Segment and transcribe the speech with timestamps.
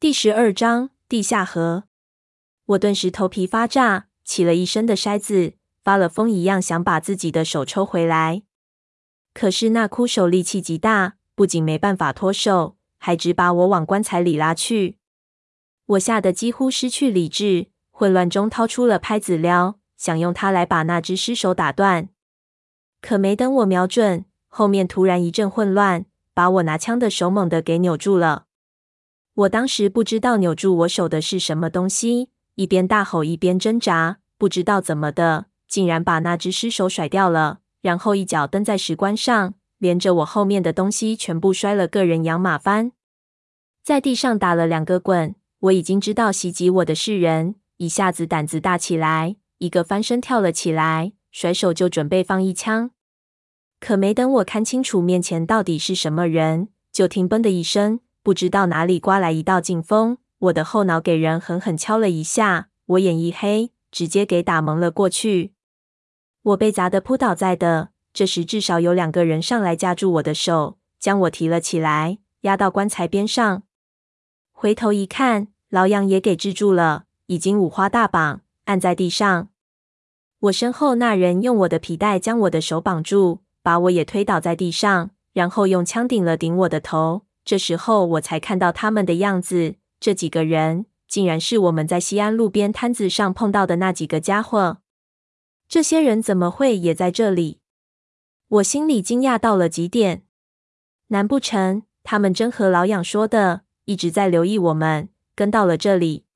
[0.00, 1.84] 第十二章地下河。
[2.64, 5.52] 我顿时头皮发炸，起了一身的筛子，
[5.84, 8.42] 发了疯一样想把自己的手抽回来。
[9.34, 14.96] 可是那枯手力气极大，不仅没办法脱手，还直把我往棺材里拉去。
[15.84, 22.08] 我吓得几乎失去理智，混乱中掏出了拍子镣，想用它来把那只尸首打断。
[23.02, 28.46] 可没等我瞄准，后面突然一阵混乱，把我拿枪的手猛地给扭住了。
[29.34, 42.92] 我当时不知道扭住我手的是什么东西，一边大吼一边挣扎，不知道怎么的，竟然把那只尸首甩掉了，然后一脚蹬在石棺上，连着我后面的东西全部摔了个人仰马翻，
[43.82, 45.34] 在地上打了两个滚。
[45.60, 52.90] 我已经知道袭击我的是人，一下子胆子大起来，一个翻身跳了起来，甩手就准备放一枪。
[53.78, 58.00] 可没等我看清楚面前到底是什么人，就听“嘣”的一声。
[58.22, 65.54] 不知道哪里刮来一道劲风，我的后脑给人狠狠敲了一下，我眼一黑，直接给打蒙了过去。
[66.42, 73.62] 我被砸得扑倒在的，这时至少有两个人上来架住我的手，将我提了起来，压到棺材边上。
[74.52, 79.48] 回头一看，老杨也给制住了，已经五花大绑，按在地上。
[80.40, 87.22] 我身后那人用我的皮带将我的手绑住，把我也推倒在地上，然后用枪顶了顶我的头。
[87.50, 94.78] 这时候我才看到他们的样子，这几个人竟然是我们在西安路边摊子上碰到的那几个家伙。
[95.68, 97.58] 这些人怎么会也在这里？
[98.46, 100.22] 我心里惊讶到了极点。
[101.08, 106.26] 难不成他们真和老杨说的，一直在留意我们，跟到了这里？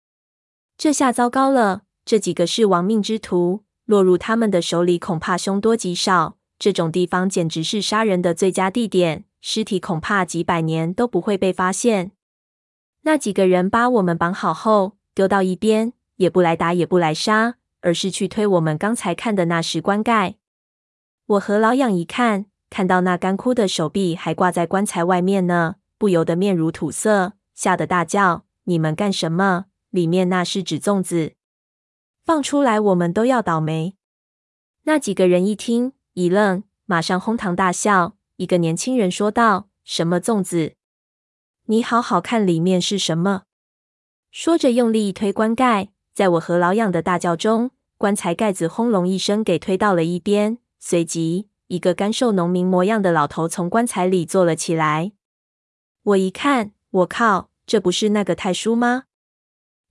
[0.76, 6.38] 这下糟糕了，这几个是亡命之徒，落入他们的手里，恐怕凶多吉少。
[6.58, 9.26] 这种地方简直是杀人的最佳地点。
[9.46, 12.12] 尸体恐怕几百年都不会被发现。
[13.02, 20.36] 那几个人把我们绑好后丢到一边，也不来打，也不来杀，而是去推我们刚才看的那石棺盖。
[21.26, 29.66] 我和老痒一看，看到那干枯的手臂还挂在棺材外面呢，不由得面如土色，吓得大叫：“你们干什么？
[29.90, 31.34] 里面那是纸粽子，
[32.24, 33.94] 放出来我们都要倒霉！”
[34.84, 38.16] 那几个人一听一愣，马上哄堂大笑。
[38.36, 40.74] 一个年轻人说道：“什么粽子？
[41.66, 43.42] 你好好看里面是什么？”
[44.32, 50.58] 说着，用力一推棺盖，在我和老痒的大叫中，棺材盖子轰隆一声给推到了一边。
[50.80, 55.12] 随即，一个干瘦农民模样的老头从棺材里坐了起来。
[56.02, 59.04] 我一看，我靠，这不是那个太叔吗？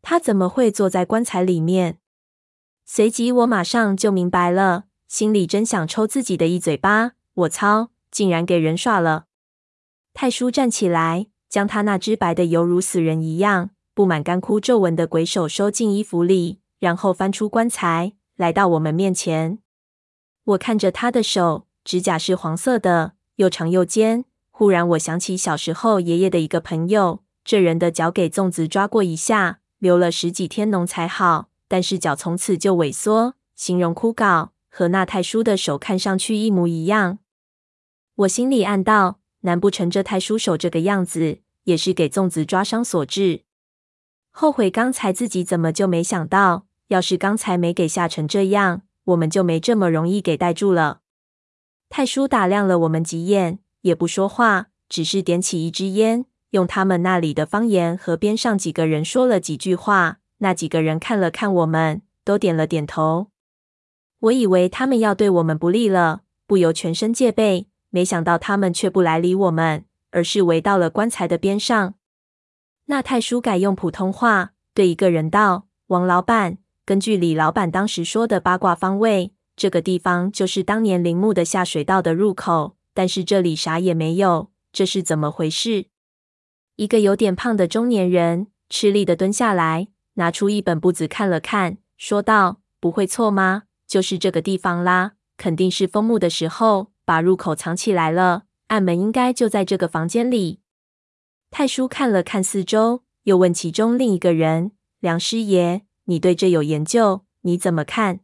[0.01, 1.99] 他怎么会坐在棺材里面？
[2.83, 7.13] 随即，我马上就明白了，心里真想抽自己的一嘴巴。
[7.35, 7.92] 我操！
[8.13, 9.25] 竟然给人耍了！
[10.13, 19.57] 太叔站起来，将他那只白的犹如死人一样、布满干枯皱纹的鬼手收进衣服里，然后翻出棺材，来到我们面前。
[20.43, 24.25] 我看着他的手，指甲是黄色的，又长又尖。
[24.51, 37.17] 忽然，我想起小时候爷爷的一个朋友，这人的脚给粽子抓过一下，留了十几天脓才好，但是脚从此就萎缩，形容枯槁，和那太叔的手看上去一模一样。
[38.15, 43.41] 我心里暗道：难不成这太叔手这个样子，也是给粽子抓伤所致？
[44.29, 51.01] 后悔刚才自己怎么就没想到，要是刚才没给吓成这样，我们就没这么容易给带住了。
[51.89, 60.19] 太叔打量了我们几眼，也不说话，只是点起一支烟，用他们那里的方言和边上几个人说了几句话。
[60.37, 63.27] 那几个人看了看我们，都点了点头。
[64.19, 67.67] 我以为他们要对我们不利了，不由全身戒备。
[67.93, 71.93] 没想到他们却不来理我们，而是围到了棺材的边上。
[72.85, 85.85] 那太叔改用普通话对一个人道：“王老板，根据李老板当时说的八卦方位，这个地方就是当年陵墓的下水道的入口，但是这里啥也没有，这是怎么回事？”
[86.77, 93.65] 一个有点胖的中年人吃力地蹲下来，拿出一本簿子看了看，说道：“不会错吗？
[93.85, 100.59] 就是这个地方啦，肯定是封墓的时候。”把入口藏起来了，暗门应该就在这个房间里。
[101.51, 107.25] 太叔看了看四周，又问其中另一个人：“梁师爷，你对这有研究？
[107.41, 108.21] 你怎么看？”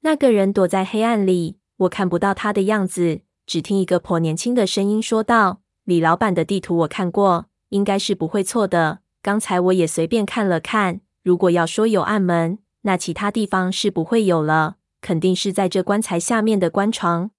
[0.00, 9.00] 那个人躲在黑暗里，我看不到他的样子，只听一个颇年轻的声音说道：“李老板的地图我看过，应该是不会错的。
[9.20, 17.30] 刚才我也随便看了看，如果要说有暗门，那其他地方是不会有了，肯定是在这棺材下面的棺床。”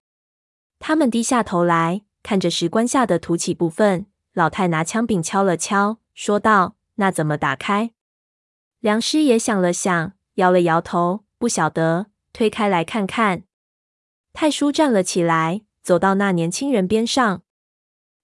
[0.85, 7.91] 他们低下头来看着石棺下的凸起部分，老太拿枪柄敲了敲，说道：“那怎么打开？
[8.81, 12.07] 梁师爷想了想，摇了摇头，不晓得。
[12.33, 13.43] 推开来看看。
[14.33, 17.43] 太叔站了起来，走到那年轻人边上，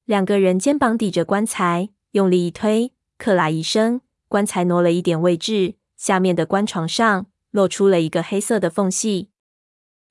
[0.03, 9.29] 两个人肩膀抵着棺材，用力一推，克拉一声，棺材挪了一点位置，下面的棺床上露出了一个黑色的缝隙。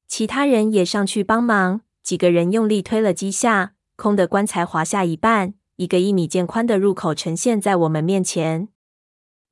[0.07, 8.69] 其他人也上去帮忙，几个人用力推了几下，空的棺材滑下一半，一个一米见宽的入口呈现在我们面前。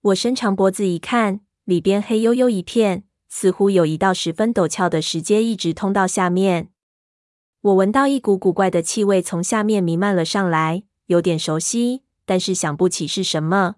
[0.01, 6.71] 我伸长脖子一看，里边黑黝黝一片，似乎有一道十分陡峭的石阶一直通到下面。
[7.61, 13.75] 我闻到一股古怪的气味从下面弥漫了上来，有点熟悉，但是想不起是什么。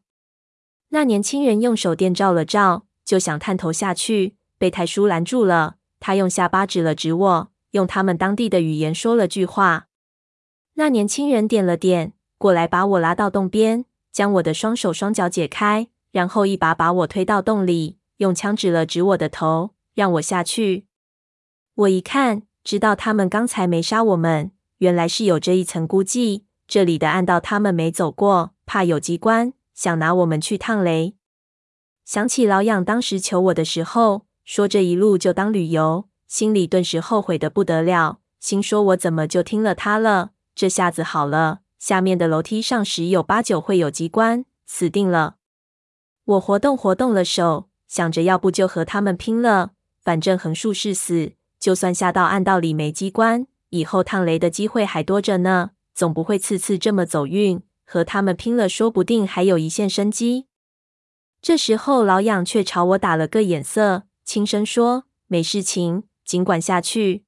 [0.90, 5.78] 那年轻人用手电照了照，就想探头下去，被太叔拦住了。
[5.98, 9.88] 他用下巴指了指我，用他们当地的语言说了句话。
[10.74, 20.86] 那年轻人点了点，过来把我拉到洞边，将我的双手双脚解开，然后一把把我推到洞里，用枪指了指我的头，让我下去。
[21.74, 26.44] 我一看，知道他们刚才没杀我们，原来是有这一层估计。
[26.66, 31.14] 这里的暗道他们没走过，怕有机关，想拿我们去趟雷。
[32.04, 34.28] 想起老痒当时求我的时候。
[34.44, 38.20] 说这一路就当旅游，心里顿时后悔的不得了。
[38.38, 40.30] 心说我怎么就听了他了？
[40.54, 45.36] 这下子好了，下面的楼梯上十有八九会有机关，死定了。
[46.24, 51.32] 我活动活动了手，想着要不就和他们拼了，反正横竖是死。
[51.58, 57.62] 就算下到暗道里没机关，以后烫雷的机会还多着呢，总不会次次这么走运。
[57.84, 60.46] 和他们拼了，说不定还有一线生机。
[61.40, 64.02] 这时候老痒却朝我打了个眼色。
[64.24, 67.24] 轻声说：“没事情，尽管下去。”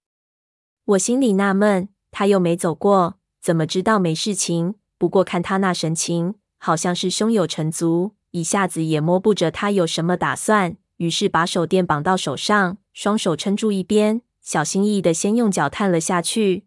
[0.85, 4.75] 我心里纳闷，他又没走过，怎么知道没事情？
[4.99, 10.77] 不过看他那神情，好像是胸有成竹，一下子也摸不着他有什么打算。
[10.99, 16.67] 于是把手电绑到手上，双手撑住一边，小心翼翼的先用脚探了下去。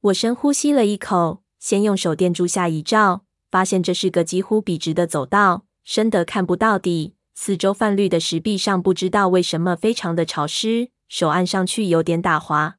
[0.00, 7.14] 我深呼吸了一口，先用手电柱下一照，发现这是个几乎笔直的走道，深得看不到底。
[7.34, 12.76] 四周泛绿的石壁上，不知道为什么非常的潮湿，手按上去有点打滑。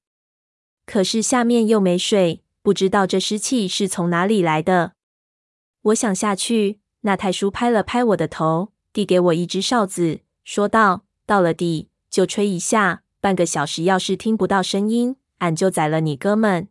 [0.85, 4.93] 可是下面又没水，不知道这湿气是从哪里来的。
[5.81, 16.67] 我想下去，那太叔拍了拍我的头，递给我一支哨子，说道：“到了底就吹一下，半个小时要是听不到声音，俺就宰了你哥们。”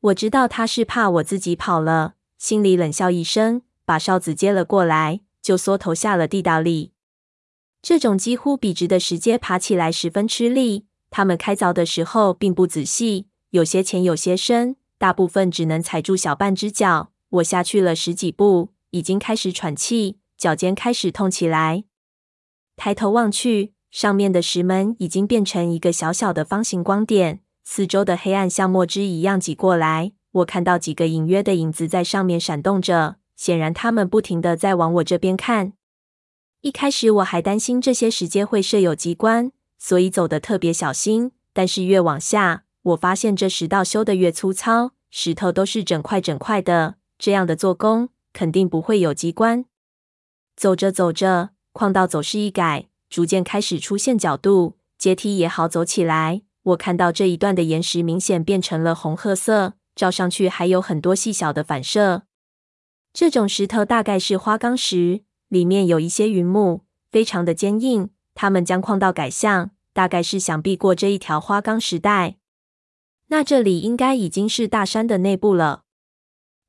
[0.00, 5.20] 我知道他是怕我自己跑了，心里冷笑一声，把哨子接了过来。
[5.40, 6.92] 就缩头下了地道里。
[7.88, 10.84] 这种几乎笔直的石阶，爬起来十分吃力。
[11.08, 17.12] 他们开凿的时候并不仔细，有些浅，有些深，大部分只能踩住小半只脚。
[17.30, 21.84] 我下去了十几步，已经开始喘气，脚尖开始痛起来。
[22.76, 30.12] 抬头望去，上面的石门已经变成一个小小的方形光点，四周的黑暗像墨汁一样挤过来。
[30.32, 33.16] 我看到几个隐约的影子在上面闪动着。
[33.34, 35.72] 显然，他们不停地在往我这边看。
[36.60, 41.30] 一开始我还担心这些石阶会设有机关，所以走得特别小心。
[41.52, 49.64] 但是越往下，我发现这石道修得越粗糙，石头都是整块整块的，这样的做工肯定不会有机关。
[50.56, 56.42] 走着走着，矿道走势一改，逐渐开始出现角度，阶梯也好走起来。
[56.64, 62.24] 我看到这一段的岩石明显变成了红褐色，照上去还有很多细小的反射。
[63.12, 68.10] 这种石头大概是花岗石，里面有一些云母，非常的坚硬。
[68.34, 72.36] 他们将矿道改向，大概是想避过这一条花岗石带。
[73.28, 75.82] 那这里应该已经是大山的内部了。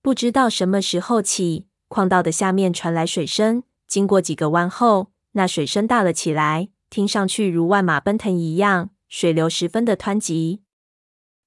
[0.01, 3.63] 不知道什么时候起，矿道的下面传来水声。
[3.87, 10.61] 经过几个弯后，那水声大了起来，听上去如万马奔腾一样，水流十分的湍急。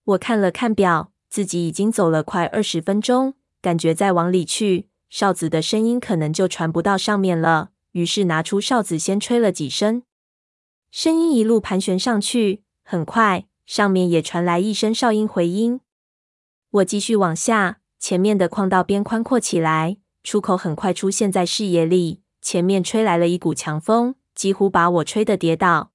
[0.05, 4.89] 我看了看表，自己已经走了快二十分钟，感觉再往里去。
[5.12, 10.04] 哨子的声音可能就传不到上面了，于是拿出哨子先吹了几声，
[10.90, 15.81] 声音一路盘旋上去，很快上面也传来一声哨音回音。
[16.71, 22.23] 我继续往下，前面的矿道边宽阔起来，出口很快出现在视野里。
[22.40, 25.92] 前面吹来了一股强风，几乎把我吹得跌倒。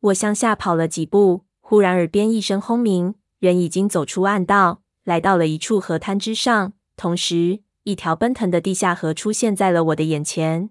[0.00, 7.60] 我向下跑了几步，忽然耳边一声轰鸣，人已经走出暗道，来到了一处河滩之上，同时。
[7.84, 10.70] 一条奔腾的地下河出现在了我的眼前。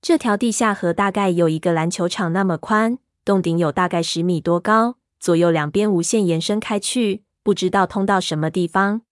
[0.00, 9.02] 这条地下河大概有一个篮球场那么宽，洞顶有大概十米多高，左右两边无限延伸开去，不知道通到什么地方。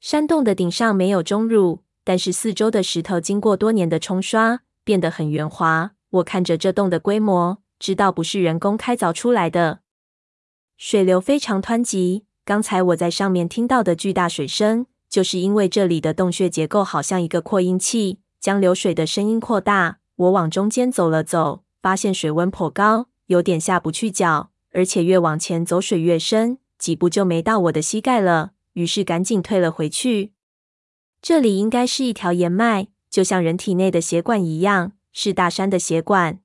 [0.00, 5.92] 山洞的顶上没有钟乳，但是四周的石头经过多年的冲刷，变得很圆滑。
[6.08, 9.80] 我看着这洞的规模，知道不是人工开凿出来的。
[10.78, 19.98] 水流非常湍急，刚才我在上面听到的巨大水声，就是因为这里的洞穴结构好像一个扩音器，将流水的声音扩大。
[20.14, 28.52] 我往中间走了走，发现水温颇高，有点下不去脚，而且越往前走水越深，几步就没到我的膝盖了。
[28.74, 30.32] 于是赶紧退了回去。
[31.20, 36.38] 这里应该是一条岩脉，就像人体内的血管一样，是大山的血管。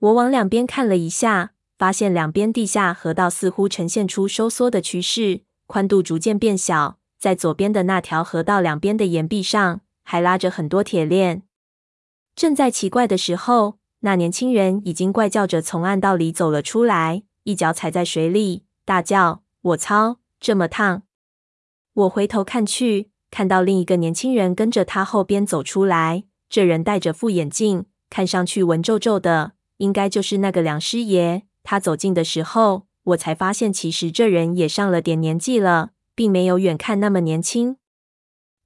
[0.00, 6.97] 我往两边看了一下，发现两边地下河道似乎呈现出收缩的趋势，宽度逐渐变小。
[7.18, 11.42] 在左边的那条河道两边的岩壁上，还拉着很多铁链。
[12.36, 21.02] 正在奇怪的时候，那年轻人已经怪叫着从暗道里走了出来，一脚踩在水里，大叫：“我操，这么烫！”
[21.94, 26.22] 我回头看去，看到另一个年轻人跟着他后边走出来。
[26.48, 31.42] 这人戴着副眼镜，看上去文皱皱的，应该就是那个梁师爷。
[31.64, 37.76] 他走近的时候，我才发现其实这人也上了点年纪了，并没有远看那么年轻。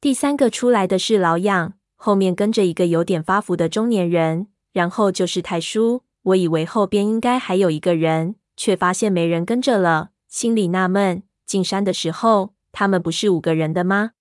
[0.00, 6.02] 第三个出来的是老样，后面跟着一个有点发福的中年人，然后就是太叔。
[6.22, 14.12] 我以为后边应该还有一个人，却发现没人跟着了，心里纳闷：进山的时候，他们不是五个人的吗？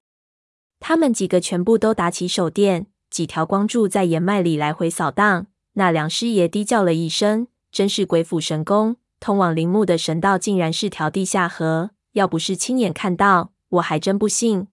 [0.82, 5.48] 他们几个全部都打起手电，几条光柱在岩脉里来回扫荡。
[5.76, 8.98] 那梁师爷低叫了一声：“真是鬼斧神工！
[9.22, 14.68] 通往陵墓的神道竟然是条地下河，要不是亲眼看到，我还真不信。”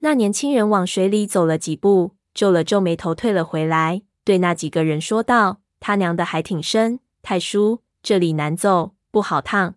[0.00, 9.76] 那年轻人往水里走了几步，皱了皱眉头，退了回来，对那几个人说道：“他娘的还挺深，太叔，这里难走，不好烫。”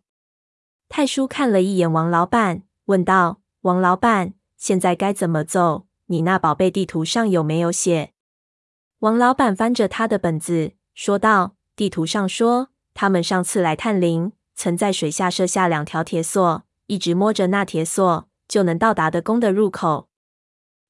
[0.89, 2.63] 太叔看了一眼王老板。
[2.85, 5.87] 问道：“王老板，现在该怎么走？
[6.05, 8.11] 你那宝贝地图上有没有写？”
[8.99, 20.07] 王老板翻着他的本子说道：“地图上说，他们上次来探灵，曾在水下设下两条铁索，一直摸着那铁索，就能到达的宫的入口。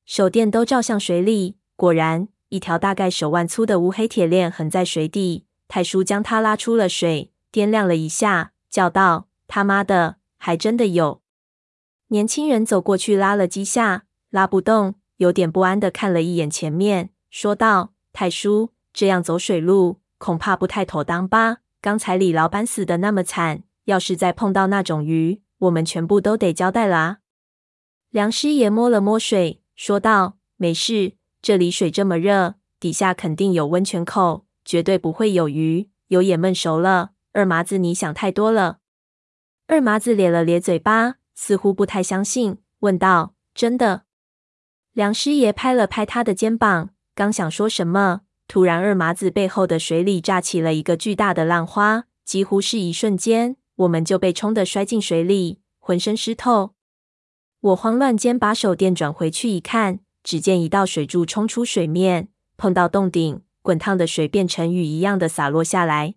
[0.05, 5.45] 手电都照向水里，果然，一条大概手腕粗的乌黑铁链横在水底。
[5.67, 11.21] 太叔将它拉出了水，掂量了一下，叫道：‘他妈的，还真的有！’”
[12.09, 21.57] 年轻人走过去拉了几下，拉不动，有点不安地看了一眼前面，说道：“太叔，这样走水路恐怕不太妥当吧？
[21.85, 27.19] 刚才李老板死的那么惨，要是再碰到那种鱼，我们全部都得交代啦。”
[28.09, 31.13] 梁师爷摸了摸水，说道：“没事，
[31.43, 37.11] 这里水这么热，底下肯定有温泉口，绝对不会有鱼，油也焖熟了。
[37.33, 38.79] 二麻子，你想太多了。”
[39.67, 41.17] 二麻子咧了咧嘴巴。
[41.35, 44.05] 似乎不太相信，问道：“真的？”
[44.93, 56.71] 梁师爷拍了拍他的肩膀，刚想说什么，突然二麻子背后的水里炸起了一个巨大的浪花，几乎是一瞬间，我们就被冲得摔进水里，浑身湿透。
[57.59, 66.15] 我慌乱间把手电转回去一看，只见一道水柱冲出水面，碰到洞顶，滚烫的水变成雨一样的洒落下来。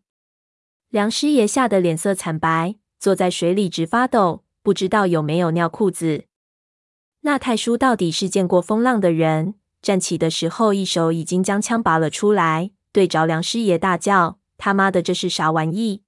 [0.90, 4.44] 梁师爷吓得脸色惨白，坐在水里直发抖。
[4.62, 6.24] 不知道有没有尿裤子？
[7.22, 16.02] 那太叔到底是见过风浪的人，站起的时候，一手已经将枪拔了出来，对着梁师爷大叫：“他妈的，这是啥玩意？”